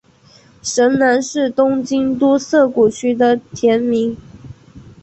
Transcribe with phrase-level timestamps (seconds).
[0.63, 4.17] 神南是东京都涩谷区的町名。